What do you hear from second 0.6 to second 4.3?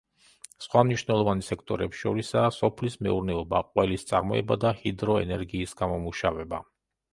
სხვა მნიშვნელოვანი სექტორებს შორისაა სოფლის მეურნეობა, ყველის